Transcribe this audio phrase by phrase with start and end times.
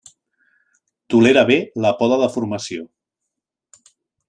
[1.15, 2.89] Tolera bé la poda de formació.